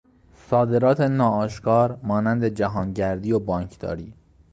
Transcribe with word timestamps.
صادرات 0.49 1.01
ناآشکار 1.01 1.99
مانند 2.03 2.45
جهانگردی 2.47 3.31
و 3.31 3.39
بانکداری 3.39 4.13